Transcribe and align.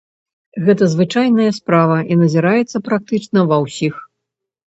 Гэта 0.69 0.87
звычайная 0.93 1.45
справа, 1.57 1.97
і 2.15 2.17
назіраецца 2.23 2.77
практычна 2.89 3.39
ва 3.53 3.57
ўсіх. 3.67 3.93